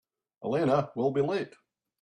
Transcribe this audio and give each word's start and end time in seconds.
Elena 0.43 0.91
will 0.95 1.11
be 1.11 1.21
late. 1.21 1.53